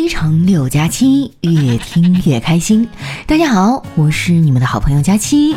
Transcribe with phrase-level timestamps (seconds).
[0.00, 2.88] 非常六加七，越听越开心。
[3.26, 5.56] 大家好，我是你们的好朋友佳期。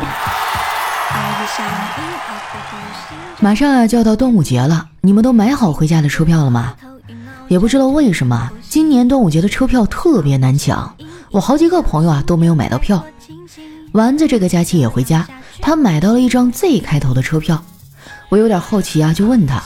[3.38, 6.74] 马上啊就要到端午节了，你们都买好回家的车票了吗？
[7.46, 10.92] 也不知道为什么，今年端午节的车票特别难抢，
[11.30, 13.04] 我好几个朋友啊都没有买到票。
[13.92, 15.24] 丸子这个假期也回家，
[15.60, 17.62] 他买到了一张 Z 开头的车票。
[18.28, 19.62] 我有点好奇啊，就问他：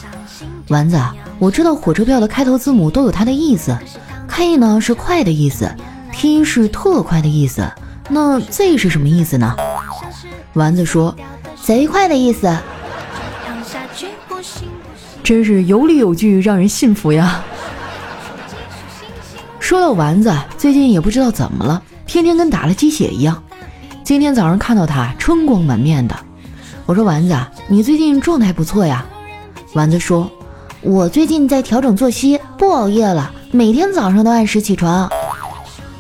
[0.69, 1.01] 丸子，
[1.39, 3.75] 我知道火车票的开头字母都有它的意思。
[4.29, 5.71] K 呢是快的意思
[6.13, 7.67] ，T 是特快的意思，
[8.09, 9.55] 那 Z 是什么意思呢？
[10.55, 11.15] 丸子说，
[11.63, 12.55] 贼快的意思。
[15.23, 17.43] 真是有理有据，让人信服呀。
[19.59, 23.43] 说到丸子，最近也不知道怎么了，天天跟打了鸡血一样。
[24.05, 26.15] 今天早上看到他春光满面的，
[26.85, 27.37] 我说丸子，
[27.67, 29.05] 你最近状态不错呀。
[29.75, 30.31] 丸子说，
[30.83, 33.33] 我最近在调整作息，不熬夜了。
[33.57, 35.11] 每天早上都按时起床。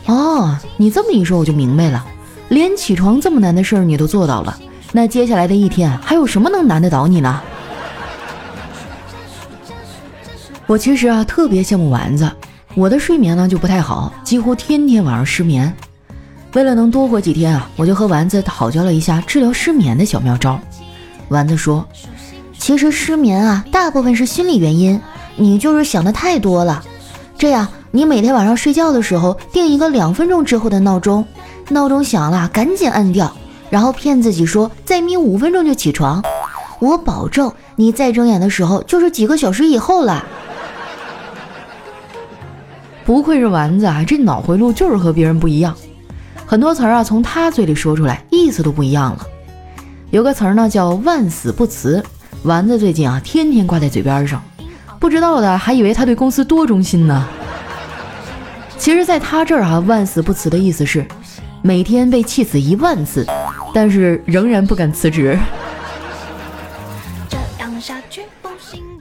[0.04, 2.04] 哦，你这么一说我就明白了，
[2.50, 4.58] 连起床这么难的事儿你都做到了，
[4.92, 7.40] 那接下来的一天还有什么能难得倒你呢？
[10.66, 12.30] 我其实啊特别羡慕丸子，
[12.74, 15.74] 我的睡眠呢就不太好，几乎天天晚上失眠。
[16.52, 20.60] 为了能多活几天啊，我就和丸子讨教了一下治疗失眠的小妙招。
[21.30, 21.88] 丸子说，
[22.58, 25.00] 其实失眠啊大部分是心理原因，
[25.36, 26.84] 你就是想的太多了。
[27.38, 31.24] 这样，你每天晚上睡觉的时候定一个两分钟之后的闹钟，
[31.68, 33.30] 闹钟响了赶紧按掉，
[33.68, 36.22] 然后骗自己说再眯五分钟就起床。
[36.78, 40.24] 我保证，你再睁眼的时候就是几个小时以后了。
[43.04, 45.74] 不愧是丸子啊，这脑回路就是和别人不一样，
[46.46, 49.26] 很多词儿啊从他嘴里说出来意思都不一样了。
[50.10, 52.02] 有个词儿呢叫万死不辞，
[52.44, 54.42] 丸子最近啊天天挂在嘴边上。
[54.98, 57.26] 不知道的还以为他对公司多忠心呢。
[58.78, 61.06] 其实，在他这儿啊，万死不辞的意思是
[61.62, 63.26] 每天被气死一万次，
[63.72, 65.38] 但是仍然不敢辞职。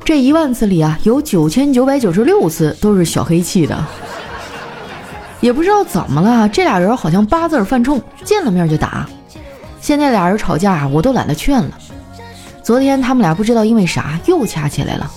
[0.04, 3.86] 这一万次里啊，有九千九百九十六次都是小黑气的。
[5.42, 9.08] 也不知道怎么了，这俩人好像八字犯冲，见了面就打。
[9.82, 11.72] 现在俩人吵架，我都懒得劝了。
[12.64, 15.12] 昨天他们俩不知道因为啥又掐起来了。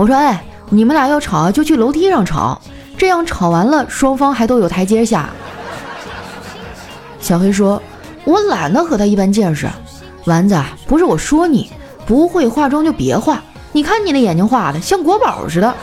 [0.00, 2.58] 我说哎，你们俩要吵就去楼梯上吵，
[2.96, 5.28] 这样吵完了双方还都有台阶下。
[7.20, 7.82] 小黑说
[8.24, 9.68] ：“我懒得和他一般见识。”
[10.24, 11.70] 丸子，不是我说你
[12.06, 15.74] 不会化妆就别化，你看你那眼睛画的像国宝似的。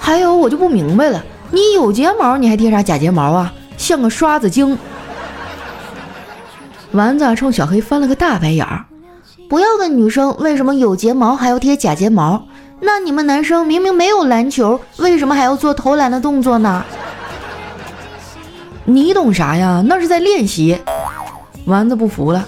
[0.00, 3.54] 还有我就不明白了，你有睫毛你还贴啥假睫毛啊？
[3.76, 4.76] 像个刷子精。
[6.90, 8.84] 丸子冲小黑翻了个大白眼儿，
[9.48, 12.46] 不要问女生为什么有睫毛还要贴假睫毛。
[12.80, 16.84] 那你们男生明明没有篮球，为什么还要做投篮的动作呢？
[18.84, 19.82] 你懂啥呀？
[19.86, 20.78] 那是在练习。
[21.64, 22.44] 丸子不服了，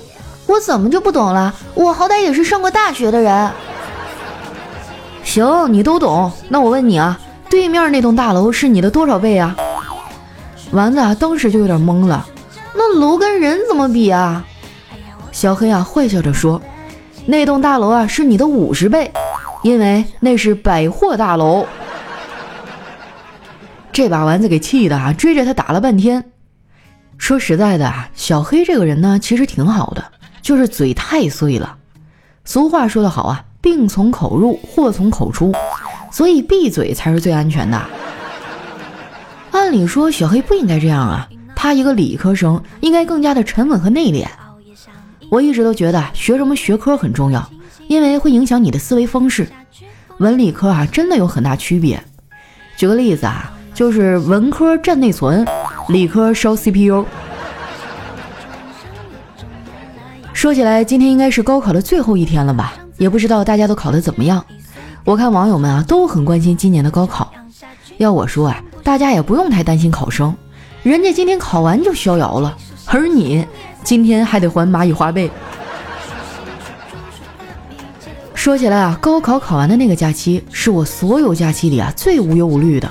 [0.47, 1.54] 我怎么就不懂了？
[1.75, 3.50] 我好歹也是上过大学的人。
[5.22, 6.30] 行，你都懂。
[6.48, 9.56] 那我问你啊，对面那栋大楼是你的多少倍啊？
[10.72, 12.26] 丸子啊，当时就有点懵了。
[12.75, 14.44] 那楼跟人怎么比啊？
[15.32, 16.60] 小黑啊，坏笑着说，
[17.28, 19.12] 那栋大楼啊是你的五十倍。
[19.62, 21.66] 因为那是百货大楼，
[23.93, 26.25] 这把丸子给气的啊，追着他打了半天。
[27.19, 31.77] 说实在的啊，小黑这个人呢，其实挺好的，就是嘴太碎了。
[32.44, 35.53] 俗话说得好啊，病从口入，祸从口出，
[36.12, 37.83] 所以闭嘴才是最安全的。
[39.50, 44.25] 按理说，小黑不应该这样啊，他一个理科生，应该更加的沉稳和内敛。
[45.31, 47.49] 我一直都觉得学什么学科很重要。
[47.87, 49.49] 因为会影响你的思维方式，
[50.19, 52.03] 文理科啊真的有很大区别。
[52.77, 55.47] 举个例子啊，就是文科占内存，
[55.89, 57.06] 理科烧 CPU。
[60.34, 62.75] 说起来，今天应该是高考的最后一天了吧？
[62.99, 64.45] 也不知道大家都考得怎么样。
[65.05, 67.33] 我看网友们啊都很关心今年的高考。
[67.97, 70.36] 要我说啊，大家也不用太担心考生，
[70.83, 72.54] 人家今天考完就逍遥了，
[72.84, 73.47] 而你
[73.89, 75.31] 今天还得还蚂蚁花呗。
[78.35, 82.91] 说起来啊，高考考完的那个假期是我所有假期里啊最无忧无虑的。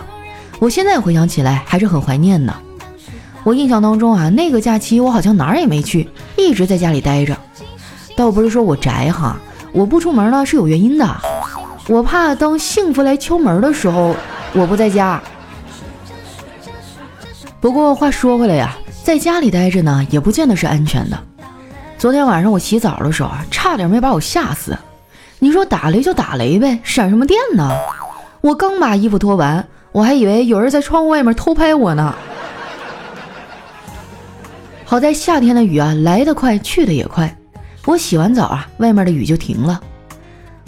[0.57, 2.51] 我现在回想起来还是很怀念的。
[3.43, 7.37] 我印象当中啊，那个假期我好像哪儿也没去，一直在家里待着。
[8.15, 9.37] 倒不是说我宅哈，
[9.73, 11.07] 我不出门呢是有原因的。
[11.87, 14.15] 我怕当幸福来敲门的时候，
[14.53, 15.21] 我不在家。
[17.61, 18.75] 不过话说回来呀，
[19.07, 21.17] 在家里待着呢，也不见得是安全的。
[21.97, 24.77] 昨天晚上我洗澡的时候啊，差点没把我吓死。
[25.39, 27.71] 你说打雷就打雷呗，闪什么电呢？
[28.41, 32.13] 我刚把衣服脱完，我还以为有人在窗户外面偷拍我呢。
[34.83, 37.33] 好在夏天的雨啊，来得快，去得也快。
[37.85, 39.79] 我洗完澡啊，外面的雨就停了。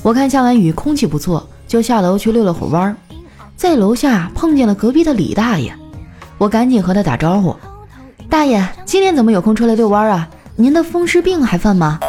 [0.02, 2.96] 我看下完雨，空气不错，就下楼去遛了会儿弯儿。
[3.58, 5.76] 在楼下碰见了隔壁的李大爷，
[6.38, 7.54] 我赶紧和他打招呼
[8.30, 10.30] ：“大爷，今天怎么有空出来遛弯啊？
[10.56, 12.00] 您的风湿病还犯吗？”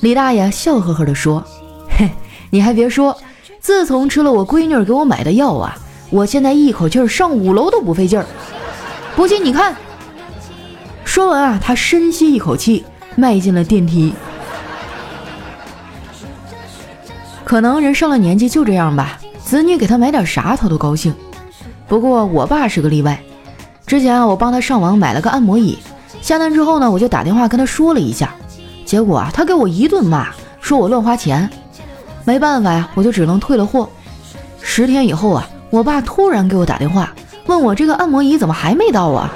[0.00, 1.44] 李大爷笑呵呵地说
[1.90, 2.08] ：“嘿，
[2.50, 3.16] 你还别说，
[3.58, 5.76] 自从吃了我闺女给我买的药啊，
[6.10, 8.24] 我现在一口气上五楼都不费劲儿。
[9.16, 9.74] 不信你看。”
[11.04, 12.84] 说完啊，他深吸一口气，
[13.16, 14.14] 迈进了电梯。
[17.42, 21.12] 可能人上了年纪就这样吧，子女给他买点啥他都高兴。
[21.88, 23.20] 不过我爸是个例外。
[23.90, 25.76] 之前啊，我帮他上网买了个按摩椅，
[26.22, 28.32] 下单之后呢，我就打电话跟他说了一下，
[28.84, 30.28] 结果啊，他给我一顿骂，
[30.60, 31.50] 说我乱花钱。
[32.24, 33.88] 没办法呀，我就只能退了货。
[34.60, 37.12] 十天以后啊，我爸突然给我打电话，
[37.46, 39.28] 问我这个按摩椅怎么还没到啊？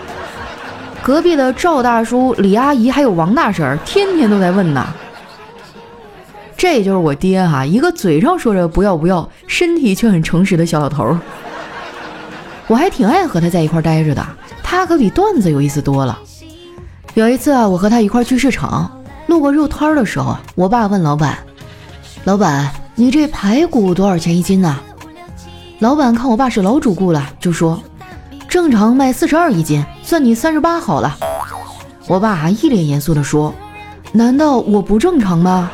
[1.02, 4.86] 隔壁的赵大叔、李阿姨还有王大婶儿，天天都在问呢。
[6.56, 11.18] 这就是我爹哈，一个嘴上说着不要不要，身体却很诚实的小老头。
[12.66, 14.26] 我还挺爱和他在一块待着的，
[14.62, 16.18] 他可比段子有意思多了。
[17.14, 18.90] 有一次啊，我和他一块去市场，
[19.26, 21.38] 路过肉摊的时候，我爸问老板
[22.24, 24.78] ：“老板，你这排骨多少钱一斤呢？”
[25.80, 27.80] 老板看我爸是老主顾了，就说。
[28.48, 31.16] 正常卖四十二一斤，算你三十八好了。
[32.06, 33.52] 我爸还一脸严肃地说
[34.12, 35.70] ：“难道我不正常吗？”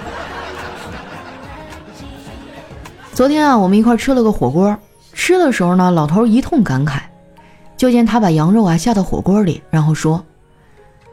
[3.12, 4.74] 昨天啊，我们一块吃了个火锅，
[5.12, 7.00] 吃的时候呢，老头一通感慨，
[7.76, 10.24] 就见他把羊肉啊下到火锅里，然后说：“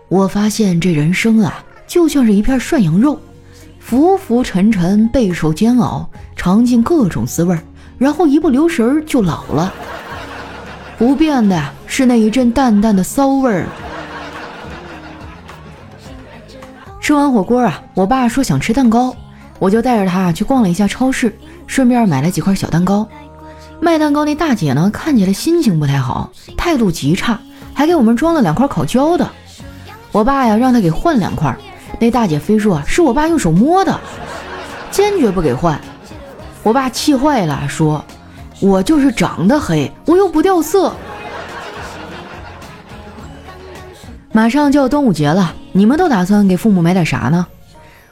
[0.09, 3.19] 我发现这人生啊，就像是一片涮羊肉，
[3.79, 7.57] 浮浮沉沉，备受煎熬，尝尽各种滋味，
[7.97, 9.73] 然后一不留神就老了。”
[10.97, 13.67] 不变的是那一阵淡淡的骚味儿。
[16.99, 19.15] 吃完火锅啊，我爸说想吃蛋糕，
[19.59, 23.07] 我就带着他去逛了一下超市，顺便买了几块小蛋糕。
[23.79, 27.39] 卖蛋糕那大姐呢，看起来心情不太好，态度极差，
[27.73, 29.29] 还给我们装了两块烤焦的。
[30.11, 31.55] 我爸呀，让他给换两块，
[31.99, 33.99] 那大姐非说是我爸用手摸的，
[34.91, 35.79] 坚决不给换。
[36.63, 38.03] 我爸气坏了，说。
[38.59, 40.91] 我就是长得黑，我又不掉色。
[44.31, 47.45] 马上就要端午节了，你们都打算给父母买点啥呢？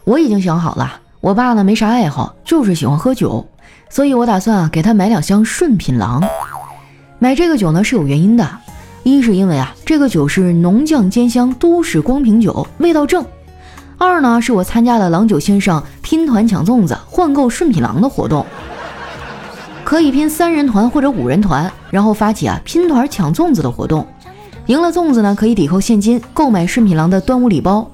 [0.03, 3.43] 我已经想好了，我爸呢没啥爱好，就是喜欢喝酒，
[3.89, 6.23] 所以我打算啊给他买两箱顺品郎。
[7.19, 8.47] 买这个酒呢是有原因的，
[9.03, 13.23] 一是因为啊这个酒是浓酱兼香都市光瓶酒，味道正；
[13.97, 18.45] 二呢是我参加了郎酒线上拼团抢粽子换购顺品郎的活动。
[19.83, 24.05] 可以拼三人团或者五人团，然后发起啊拼团抢粽子的活动，
[24.65, 27.87] 赢了粽子呢可以抵扣现金购买顺品郎的端午礼包，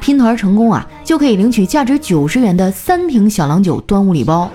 [0.00, 4.50] 拼团成功啊就可以领取价值九十元的三瓶小郎酒端午礼包。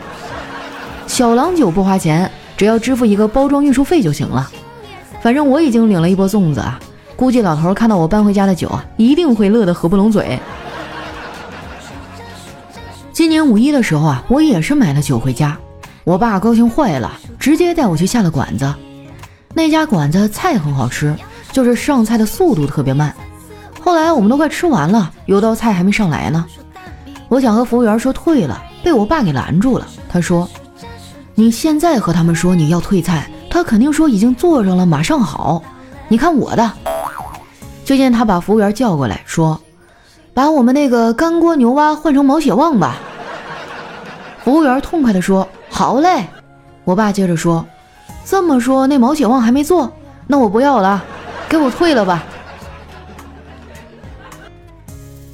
[1.08, 4.50] 小郎酒不花钱，只要支付一个包装运输费就行了。
[5.22, 6.80] 反正我已经领了一波粽子啊，
[7.16, 10.40] 估计老头看到我搬回家的酒啊，一定会乐得合不拢嘴。
[13.14, 15.58] 今年五一的时候啊，我也是买了酒回家。
[16.04, 18.72] 我爸高兴坏了，直接带我去下了馆子。
[19.54, 21.16] 那家馆子菜很好吃，
[21.52, 23.16] 就是上菜的速度特别慢。
[23.80, 26.46] 后来我们都快吃完了，有道菜还没上来呢。
[27.30, 29.88] 我想和服务员说退了，被我爸给拦住了。
[30.08, 30.48] 他说
[31.36, 35.62] ：“你现在和他们说你要退菜，他肯定说已经做上了，马上好。
[36.08, 36.72] 你看我的。”
[37.86, 39.62] 就见他把服务员叫过来，说
[40.34, 42.98] ：“把我们那个干锅牛蛙换成毛血旺吧。”
[44.44, 45.48] 服务员痛快地说。
[45.70, 46.26] 好嘞，
[46.86, 47.66] 我爸接着说
[48.24, 49.92] ：“这么说，那毛血旺还没做，
[50.26, 51.04] 那我不要了，
[51.50, 52.24] 给我退了吧。”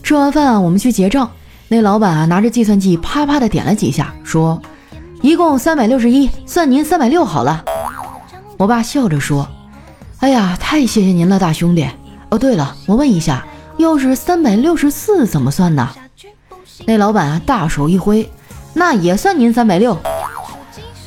[0.01, 1.29] 吃完饭，我们去结账，
[1.67, 4.60] 那老板啊拿着计算器啪啪的点了几下，说
[5.21, 7.63] ：“一共三百六十一，算您三百六好了。”
[8.57, 9.47] 我爸笑着说
[10.19, 11.87] ：“哎呀，太谢谢您了，大兄弟。
[12.29, 13.45] 哦，对了，我问一下，
[13.77, 15.89] 要是三百六十四怎么算呢？”
[16.85, 18.29] 那老板啊大手一挥
[18.73, 19.97] ：“那也算您三百六。”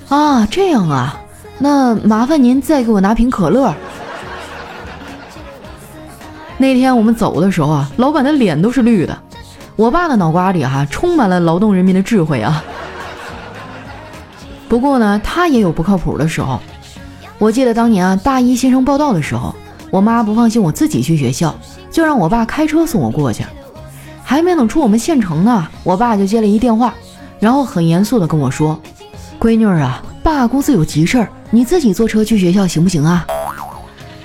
[0.09, 1.21] 啊，这样啊，
[1.59, 3.75] 那麻烦您再给我拿瓶可乐。
[6.57, 9.19] 那天我们走的时候啊，老板的脸都是绿的。
[9.77, 12.63] 我爸的脑瓜里哈充满了劳动人民的智慧啊。
[14.75, 16.59] 不过呢，他也有不靠谱的时候。
[17.39, 19.55] 我记得当年啊，大一新生报道的时候，
[19.89, 21.55] 我妈不放心我自己去学校，
[21.93, 23.45] 就让我爸开车送我过去。
[24.25, 26.93] 还没等出我们县城呢，我爸就接了一电话，
[27.39, 28.77] 然后很严肃的跟我说。
[29.39, 33.25] 闺女啊，爸公司有急事儿，你自己坐车去学校行不行啊？”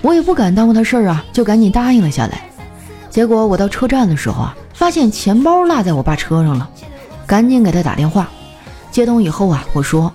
[0.01, 2.41] 我也不敢耽误他事儿啊，就赶紧答应了下来。
[3.11, 6.67] 结果我到车站的时候啊，发现钱包落在我爸车上了，
[7.27, 8.27] 赶紧给他打电话。
[8.91, 10.11] 接通以后啊，我说：“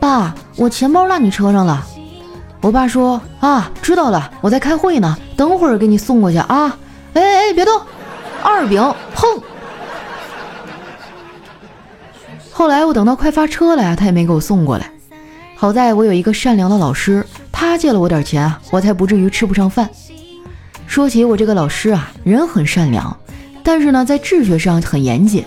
[0.00, 1.84] 爸，我钱包落你车上了。”
[2.60, 6.76] 我爸说：“啊，知道了，我在开会呢，等会儿给你送过去啊。”
[7.14, 7.80] 哎哎，别动！
[8.42, 8.80] 二饼，
[9.14, 9.40] 砰！
[12.52, 14.90] 后来我等到快发车了呀，他也没给我送过来。
[15.56, 19.88] 好在我有一个善良的老师，他借了我点钱啊，我才不至于吃不上饭。
[20.86, 23.16] 说起我这个老师啊，人很善良，
[23.62, 25.44] 但是呢，在治学上很严谨。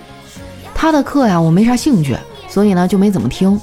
[0.74, 2.17] 他的课呀，我没啥兴趣，
[2.48, 3.60] 所以呢就没怎么听。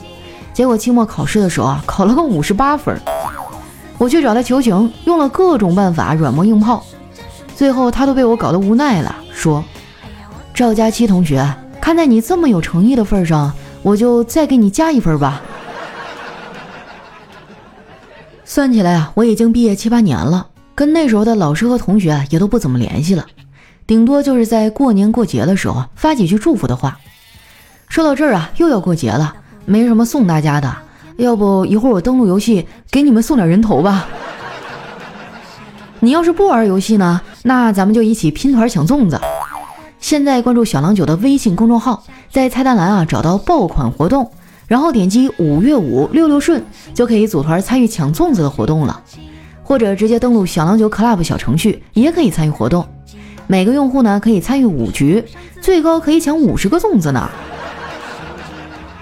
[0.59, 3.01] 结果期末考试的时候啊， 考了个五十八分。
[3.97, 6.85] 我去找他求情，用了各种办法软磨硬泡，
[7.55, 9.63] 最后他都被我搞得无奈了，说
[10.53, 11.49] ：“赵佳期同学。”
[11.81, 15.41] 看在你这么有诚意的份上，我就再给你加一分吧。
[18.45, 23.25] 算起来啊，我已经毕业七八年了，跟那时候的老师和同学也都不怎么联系了，
[23.87, 26.99] 顶多就是在过年过节的时候发几句祝福的话。
[27.89, 29.37] 说到这儿啊，又要过节了，
[29.69, 30.75] 没什么送大家的，
[31.19, 34.09] 要不一会儿我登录游戏给你们送点人头吧。
[36.01, 39.21] 你要是不玩游戏呢，那咱们就一起拼团抢粽子。
[40.01, 44.31] 现在关注小郎酒的微信公众号，在菜单栏啊找到爆款活动，
[44.67, 49.03] 然后点击五月五六六顺，就可以组团参与抢粽子的活动了。
[49.63, 52.89] 或者直接登录小郎酒 Club 小程序，也可以参与活动。
[53.47, 55.23] 每个用户呢可以参与五局，
[55.61, 57.29] 最高可以抢五十个粽子呢。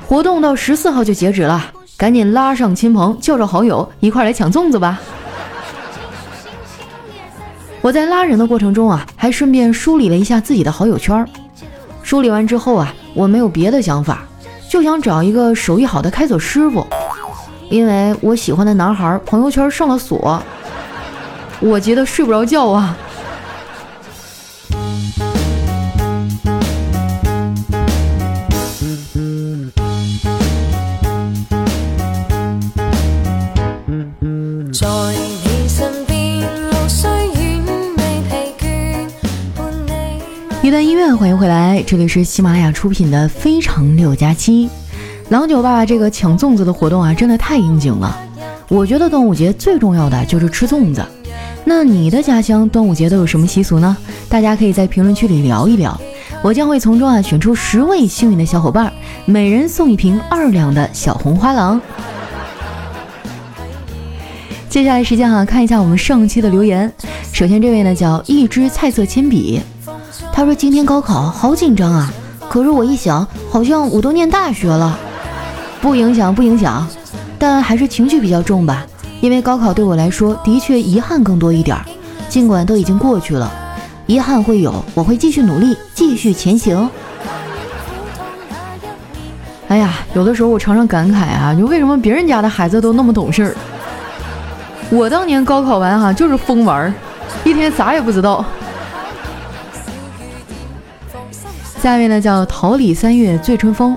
[0.09, 1.61] 活动到十四号就截止了，
[1.97, 5.01] 赶紧拉上亲朋，叫上好友，一块来抢粽子吧。
[7.81, 11.27] 我在拉人的过程中啊，还顺便梳理了一下自己的好友圈。
[12.05, 14.23] 梳理完之后啊，我没有别的想法，
[14.71, 16.87] 就想找一个手艺好的开锁师傅，
[17.69, 20.41] 因为我喜欢的男孩朋友圈上了锁，
[21.59, 22.97] 我急得睡不着觉啊。
[41.17, 44.67] 欢迎回来，这里是喜马拉雅出品的《非常六加七》。
[45.31, 48.15] 郎酒爸爸这个抢粽子的活动啊，真的太应景了。
[48.69, 51.03] 我觉得端午节最重要的就是吃粽子。
[51.65, 53.97] 那你的家乡端午节都有什么习俗呢？
[54.29, 55.99] 大家可以在评论区里聊一聊，
[56.43, 58.93] 我将会从中啊选出十位幸运的小伙伴，
[59.25, 61.81] 每人送一瓶二两的小红花郎。
[64.69, 66.93] 接下来时间哈，看一下我们上期的留言。
[67.33, 69.63] 首先这位呢叫一支菜色铅笔。
[70.37, 72.13] 他说：“今天高考好紧张啊，
[72.51, 74.99] 可是我一想，好像我都念大学了，
[75.81, 76.87] 不影响，不影响，
[77.39, 78.85] 但还是情绪比较重吧。
[79.23, 81.75] 因为高考对我来说的确遗憾更多一点，
[82.29, 83.51] 尽管都已经过去了，
[84.05, 86.87] 遗憾会有，我会继续努力，继续前行。
[89.69, 93.57] 哎呀，有的时候我常常感慨啊，就为什么别人家的孩子都那么懂事儿，
[94.91, 96.93] 我当年高考完哈就是疯玩，
[97.43, 98.45] 一天啥也不知道。”
[101.83, 103.97] 下面呢叫桃李三月醉春风，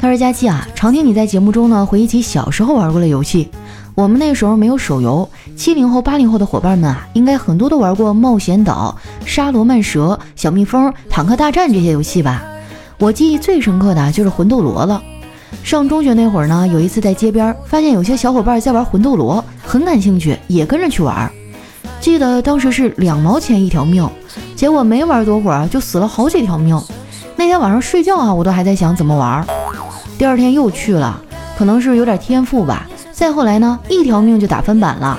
[0.00, 3.48] 他说佳期啊，常听你在节目中呢回忆起小时候玩过的游戏。
[3.94, 12.42] 我们那时候没有手游，七零后八零后的伙伴们啊，应该很多都玩过冒险岛、沙罗曼蛇、小蜜蜂、坦克大战这些游戏吧。
[12.98, 15.00] 我记忆最深刻的就是魂斗罗了。
[15.62, 21.30] 上中学那会儿呢，有一次在街边发现有些小伙伴在玩魂斗罗，很感兴趣，也跟着去玩。
[22.00, 24.08] 记得当时是两毛钱一条命，
[24.56, 26.80] 结果没玩多会儿就死了好几条命。
[27.40, 29.42] 那天晚上睡觉啊，我都还在想怎么玩。
[30.18, 31.18] 第二天又去了，
[31.56, 32.86] 可能是有点天赋吧。
[33.12, 35.18] 再后来呢，一条命就打翻版了。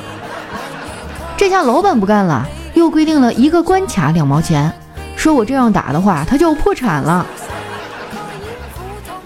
[1.35, 4.71] 这下老板不干了，又规定了一个关卡两毛钱，
[5.15, 7.25] 说我这样打的话，他就要破产了。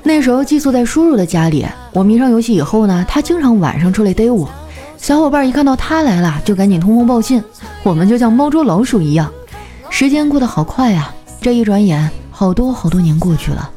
[0.01, 4.49] 那时候寄宿在叔叔的家里，我迷上游戏以后呢，他经常晚上出来逮我。
[4.95, 7.43] 小伙伴一看到他来了，就赶紧通风报信，
[7.83, 9.29] 我们就像猫捉老鼠一样。
[9.89, 12.09] 时间过得好快呀，这一转眼。
[12.37, 13.69] 好多好多年过去了，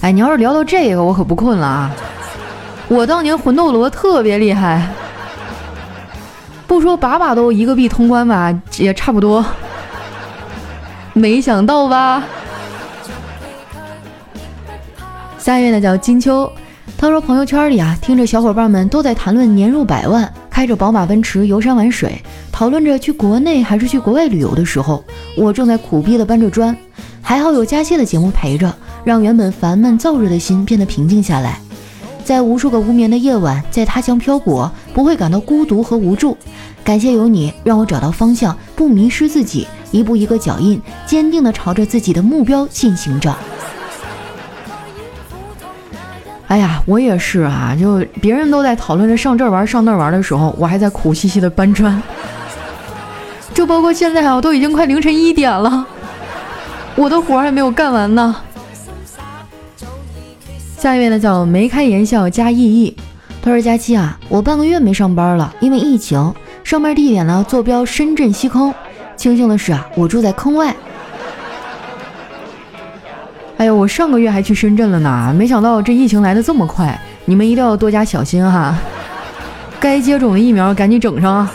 [0.00, 1.90] 哎，你要是聊到这个，我可不困了啊！
[2.88, 4.88] 我当年魂斗罗特别厉害，
[6.66, 9.44] 不说把把都一个币通关吧，也差不多。
[11.12, 12.24] 没想到吧？
[15.36, 16.50] 下一位呢叫金秋，
[16.96, 25.04] 他说朋友圈里啊，听着小伙伴们都在谈论年入百万，开着宝马奔驰游山玩水，讨论着去国内还是去国外旅游的时候，
[25.36, 26.74] 我正在苦逼的搬着砖。
[27.22, 28.74] 还好有佳期的节目陪着，
[29.04, 31.60] 让原本烦闷燥热的心变得平静下来。
[32.24, 36.36] 在无数个无眠的夜晚，在他乡漂泊，不会感到孤独和无助。
[36.84, 43.34] 感谢有你，让我找到方向，不迷失自己，一步一个脚印，坚定地朝着自己的目标进行着。
[46.48, 52.02] 哎呀，我也是啊，就别人都在讨论着上这玩、上那玩的时候，我还在苦兮兮的搬砖。
[53.52, 55.86] 就包括现在啊，都已经快凌晨一点了，
[57.00, 58.36] 我的活还没有干完呢。
[60.76, 62.94] 下一位呢叫眉开眼笑加意义，
[63.40, 68.74] 他说：“佳期啊，我半个月没上班了，因为疫情，上班地点呢坐标深圳西坑。
[69.16, 70.76] 庆幸的是啊，我住在坑外。
[73.56, 78.76] 哎呦，我上个月还去深圳了呢，没想到这疫情来的这么快，你们一定要多加小心哈，
[79.80, 81.50] 该接种的疫苗赶紧整上啊。”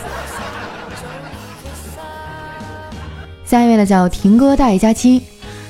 [3.44, 5.22] 下一位呢叫婷哥大爷佳期，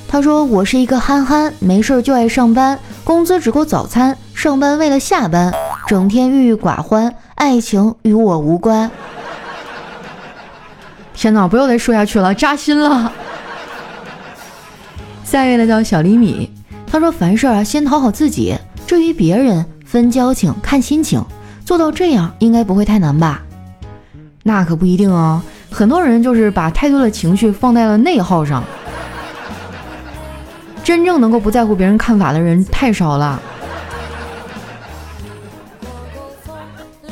[0.08, 5.52] 他说：“我是一个憨憨，没事就爱上班。”工资只够早餐，上班为了下班，
[5.86, 8.90] 整天郁郁寡欢，爱情与我无关。
[11.14, 13.12] 天哪，不要再说下去了，扎心了。
[15.24, 16.50] 下一位呢叫小厘米，
[16.86, 21.24] 他说凡事啊先讨好自己，至于别人分交情看心情，
[21.64, 23.42] 做到这样应该不会太难吧？
[24.44, 28.62] 那可不一定哦，很多人就是把太多的情绪放在了内耗上。
[30.86, 33.42] 真正能够不在乎别人看法的人太少了。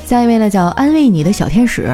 [0.06, 1.92] 下一位呢，叫安慰你的小天使。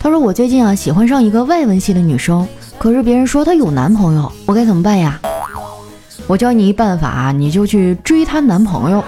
[0.00, 5.20] 他说：“我最近啊喜欢上一个外文系的女生，可是别人说她有男朋友，我该怎么办呀？”
[6.26, 9.04] 我教你一办法，你就去追她男朋友，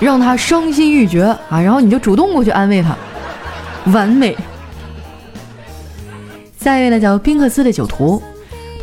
[0.00, 2.96] 让她伤心欲绝啊，然后你就主动过去安慰她，
[3.92, 4.34] 完美。
[6.58, 8.22] 下一位呢，叫宾克斯的酒徒。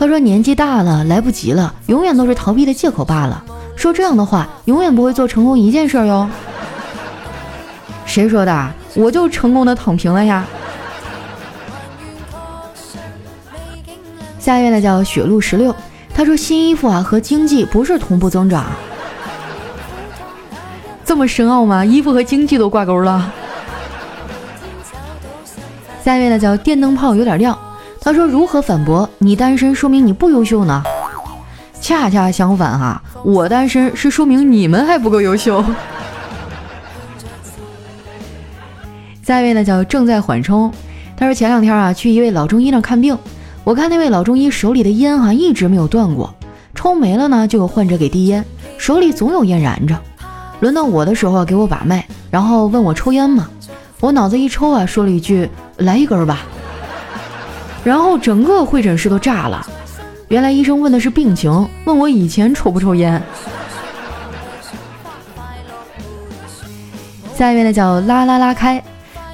[0.01, 3.43] 他说：“年纪大了，来不及了，永远都是逃避的借口罢了。
[3.75, 6.27] 说这样的话，永远不会做成功一件事哟。”
[8.07, 8.71] 谁说的？
[8.95, 10.43] 我就成功的躺平了呀。
[14.39, 15.75] 下一位呢，叫雪露十六。
[16.15, 18.65] 他说：“新衣服啊和经济不是同步增长，
[21.05, 21.85] 这么深奥吗？
[21.85, 23.31] 衣服和经济都挂钩了。”
[26.03, 27.55] 下一位呢，叫电灯泡有点亮。
[28.03, 30.83] 他说：“如何反驳你单身说明你不优秀呢？
[31.79, 35.63] 恰恰相反哈，我单身是说明你们还不够优秀。
[39.21, 40.73] ”下一位呢叫正在缓冲。
[41.15, 43.15] 他说前两天啊去一位老中医那看病，
[43.63, 46.33] 我看那位老中医手里的烟哈一直没有断过，
[46.73, 48.43] 抽没了呢就有患者给递烟，
[48.79, 49.95] 手里总有烟燃着。
[50.59, 53.47] 轮到我的时候给我把脉，然后问我抽烟吗？
[53.99, 56.39] 我脑子一抽啊说了一句：“来一根吧。”
[57.83, 59.65] 然后整个会诊室都炸了，
[60.27, 63.21] 原来医生问的是病情，问我以前抽不抽烟。
[67.35, 68.83] 下一位呢叫拉拉拉开，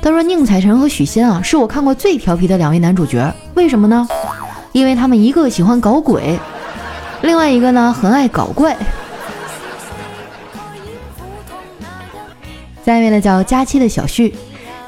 [0.01, 4.07] 他说宁采臣和许仙啊是我看过最调皮的两位男主角，为什么呢？
[4.71, 6.39] 因为他们一个喜欢搞鬼，
[7.23, 8.77] 另外一个呢很爱搞怪。
[12.85, 14.33] 下一位呢叫佳期的小旭，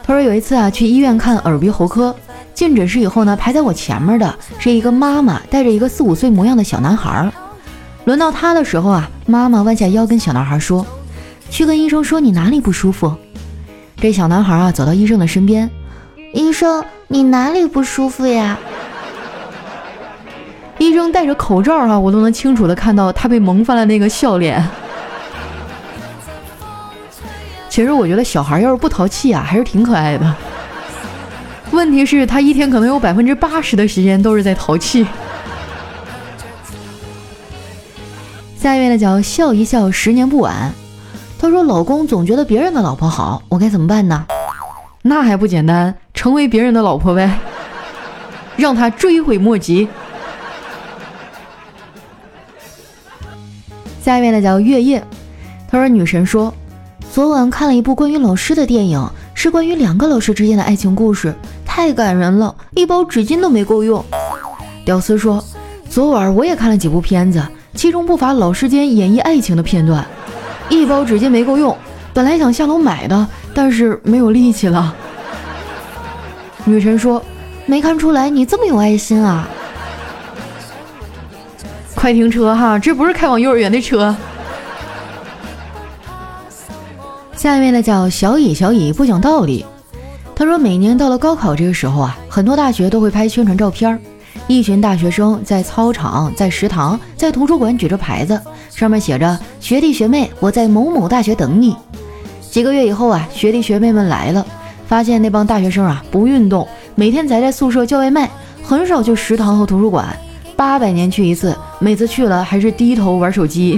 [0.02, 2.16] 他说有一次啊去医院看耳鼻喉科。
[2.60, 7.32] 进诊室以后呢，排在我前面的是一个妈妈带着一个四五岁模样的小男孩。
[8.04, 10.86] 轮到他的时候啊，妈妈弯下腰跟小男孩说
[11.50, 13.16] ：“去跟医生说你哪里不舒服。”
[13.96, 15.70] 这小男孩啊走到医生的身边
[16.36, 18.58] ：“医生，你哪里不舒服呀？”
[20.80, 24.62] 医生戴着口罩啊，我都能清楚的看到他被蒙翻了那个笑脸。
[27.70, 30.36] 其实我觉得小孩要是不淘气啊，还是挺可爱的。
[31.72, 35.06] 问题是，他一天可能有百分之八十的时间都是在淘气。
[38.58, 40.74] 下一位呢，叫笑一笑，十年不晚。
[41.40, 44.26] 他说：“老公总觉得别人的老婆好，我该怎么办呢？”
[45.02, 47.40] 那还不简单，成为别人的老婆呗，
[48.58, 49.88] 让他追悔莫及。
[54.04, 55.02] 下一位呢，叫月夜。
[55.70, 56.54] 他说：“女神说，
[57.14, 61.34] 昨晚看了一部关于老师的电影，是关于两个老师之间的爱情故事。”
[61.80, 64.04] 太感人了，一包纸巾都没够用。
[64.84, 65.42] 屌丝说
[65.90, 67.42] ：“昨晚我也看了几部片子，
[67.74, 70.06] 其中不乏老师间演绎爱情的片段，
[70.68, 71.74] 一包纸巾没够用。
[72.14, 74.94] 本来想下楼买的，但是没有力气了。”
[76.68, 77.24] 女神说
[77.66, 79.48] ：“没看出来你这么有爱心啊！”
[81.96, 84.14] 快停车哈，这不是开往幼儿园的车。
[87.38, 89.66] 下一位呢，叫小乙，小乙不讲道理。
[90.40, 94.00] 他说：“每年到了高考这个时候啊，很多大学都会拍宣传照片。
[94.48, 98.42] 一群大学生在操场、在食堂、在图书馆举着牌子，
[98.74, 101.76] 上面写着‘学弟学妹，我在某某大学等你’。
[102.50, 104.48] 几个月以后啊，学弟学妹们来了，
[104.88, 108.32] 发现那帮大学生啊不运动，每天宅在宿舍叫外卖，
[108.64, 110.18] 很少去食堂和图书馆，
[110.56, 113.78] 八百年去一次，每次去了还是低头玩手机，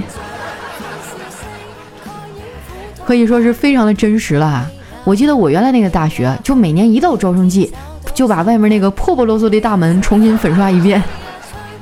[3.04, 4.70] 可以说是非常的真实了。
[5.04, 7.72] 我记得我原来那个大学，就每年一到招生季，
[8.14, 11.02] 就把外面那个破破落落的大门重新粉刷一遍，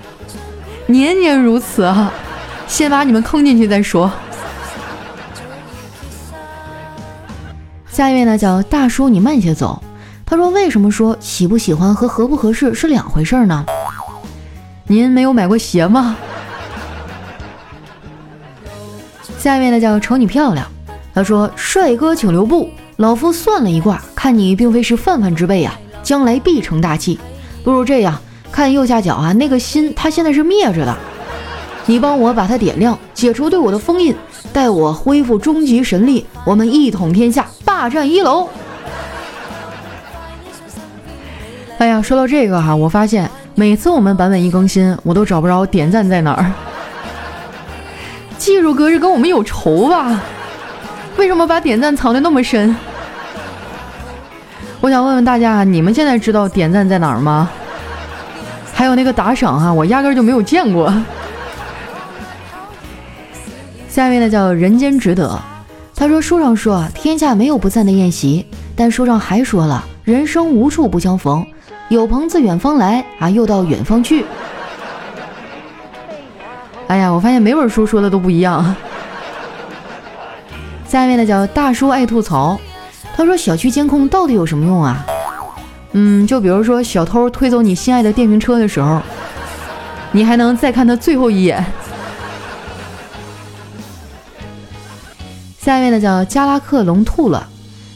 [0.87, 2.13] 年年如此啊。
[2.67, 4.09] 先把你们坑进去再说。
[7.91, 9.83] 下一位呢，叫大叔，你慢些走。
[10.25, 13.67] 他说：“为什么说喜不喜欢和合不合适是两回事呢？
[14.87, 16.17] 您没有买过鞋吗？”
[19.37, 20.65] 下一位呢，叫瞅你漂亮。
[21.13, 22.71] 他说：“帅哥请留步，
[23.01, 27.19] 老夫算了一卦，看你并非是泛泛之辈啊，将来必成大器。
[27.65, 28.15] 不如这样，
[28.53, 30.95] 看右下角啊，那个心，它现在是灭着的。”
[31.87, 34.15] 你帮我把它点亮，解除对我的封印，
[34.53, 38.47] 待我恢复终极神力，我们一统天下，霸占一楼。
[41.79, 46.53] 哎呀，说到这个哈，我发现每次我们版本一更新，我都找不着点赞在哪儿。
[48.37, 50.21] 技术哥是跟我们有仇吧？
[51.17, 52.77] 为什么把点赞藏的那么深？
[54.81, 57.51] 我想问问大家，你们现在知道点赞在哪儿吗？
[58.73, 60.91] 还有那个打赏哈，我压根就没有见过。
[63.91, 65.39] 下面的叫人间值得，
[65.95, 71.47] 他说书上说啊，天下没有不散的宴席，但书上还说了，人生无处不相逢，
[71.91, 74.25] 有朋自远方来啊，又到远方去。
[76.87, 78.75] 哎呀，我发现每本书说的都不一样。
[80.89, 82.59] 下面的叫大叔爱吐槽，
[83.21, 85.05] 他说小区监控到底有什么用啊？
[85.93, 89.03] 嗯，就比如说小偷推走你心爱的电瓶车的时候，
[90.11, 91.63] 你还能再看他最后一眼。
[95.59, 97.47] 下一位呢叫加拉克隆吐了，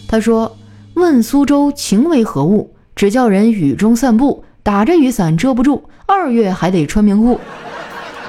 [0.06, 0.54] 他说
[0.92, 2.74] ：“问苏州情为何物？
[2.94, 7.40] 只叫人雨中散步，打着雨伞遮不住，二月还得穿棉裤。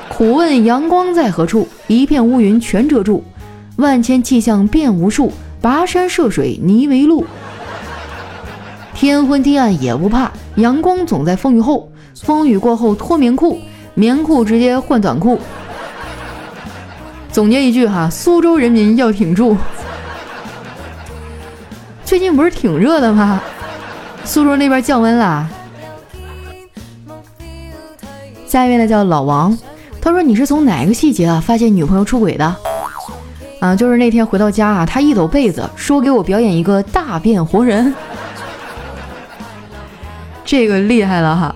[0.07, 1.67] 苦问阳光在何处？
[1.87, 3.21] 一片乌云全遮住。
[3.75, 5.33] 万千气象变无数，
[5.65, 7.25] 跋山涉水泥为路。
[8.93, 11.91] 天昏地暗也不怕，阳光总在风雨后。
[12.21, 13.57] 风雨过后脱棉裤，
[13.95, 15.39] 棉裤直接换短裤。”
[17.33, 19.57] 总结一句哈，苏州人民要挺住。
[22.03, 23.41] 最近不是挺热的吗？
[24.23, 25.49] 苏州那边降温啦。
[28.45, 29.57] 下一位呢叫老王，
[29.99, 32.55] 他说你是从哪个细节啊发现女朋友出轨的？
[33.65, 37.91] 啊，就是那天回到家啊，他一抖被子说给我表演一个大变活人，
[40.45, 41.55] 这个厉害了哈。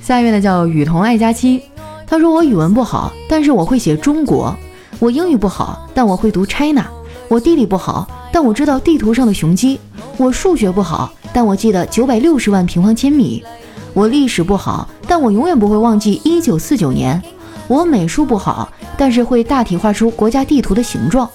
[0.00, 1.60] 下一位呢叫雨桐爱佳期，
[2.06, 4.56] 他说我语文不好，但是我会写中国。
[4.98, 6.86] 我英语不好，但我会读 China。
[7.28, 9.78] 我地理不好，但我知道地图上的雄鸡。
[10.16, 13.44] 我数学不好，但我记得九百六十万平方千米。
[13.92, 17.22] 我历史不好，但我永远不会忘记一九四九年。
[17.68, 21.28] 我美术不好，但是会大体画出国家地图的形状。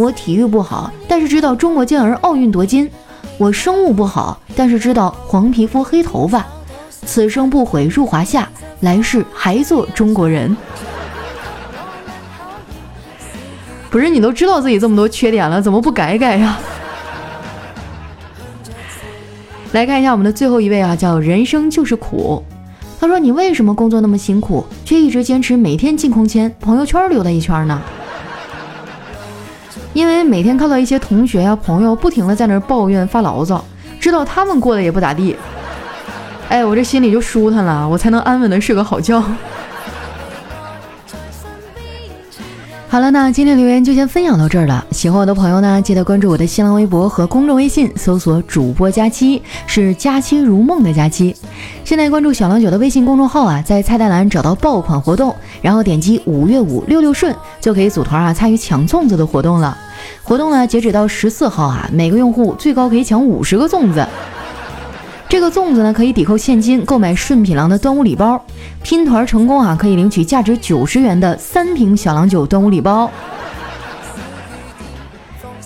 [0.00, 2.90] 我体育不好，但是知道中国健儿奥运夺金。
[3.36, 6.42] 我生物不好，但是知道黄皮肤黑头发。
[7.04, 8.48] 此生不悔入华夏，
[8.80, 10.56] 来世还做中国人。
[13.90, 16.58] 不是你都知道自己这么多缺点了，怎么不改改呀？
[19.72, 22.42] 来看一下我们的最后一位啊，叫人生就是苦。
[22.98, 27.78] 他说：“你为什么工作那么辛苦，却一直坚持每天进空间，朋友圈溜达一圈呢？”
[29.92, 33.64] 因为每天看到一些同学呀、朋友不停的在那抱怨发牢骚，
[33.98, 35.36] 知道他们过得也不咋地，
[36.48, 39.22] 哎，我这心里就舒坦了，我才能安稳的睡个好觉。
[42.90, 44.84] 好了，那今天留言就先分享到这儿了。
[44.90, 51.32] 喜欢我的朋友呢，记得关注我的新浪微博和公众微信，搜索主播佳期，是佳期如梦的佳期。
[51.84, 59.78] 现在关注小郎酒的微信公众号啊，在菜单栏找到爆款活动，然后点击五月五六六顺，就可以组团啊参与抢粽子的活动了。
[60.24, 64.04] 活动呢，截止到十四号啊，每个用户最高可以抢五十个粽子。
[65.30, 68.44] 这个粽子呢，可以抵扣现金购买顺品郎的端午礼包，
[68.82, 73.08] 拼团成功啊，可以领取价值九十元的三瓶小郎酒端午礼包。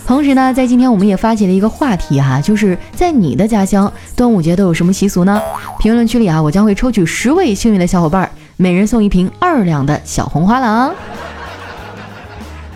[0.07, 5.40] 同时呢，在今天我们也发起了一个话题哈，就是在你的家乡端午节都有什么习俗呢？
[5.79, 10.92] 评论区里啊，我将会抽取十位幸运的小伙伴，每人送一瓶二两的小红花郎，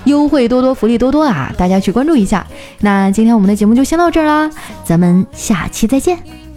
[0.04, 1.52] 优惠多多，福利多多啊！
[1.58, 2.46] 大家去关注一下。
[2.80, 4.50] 那今天我们的节目就先到这儿啦，
[4.86, 6.47] 咱们下期再见。